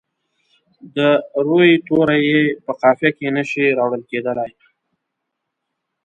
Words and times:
د 0.95 0.97
روي 1.47 1.71
توري 1.87 2.19
یې 2.29 2.41
په 2.65 2.71
قافیه 2.81 3.11
کې 3.17 3.27
نه 3.37 3.43
شي 3.49 3.65
راوړل 3.77 4.01
کیدلای. 4.11 4.51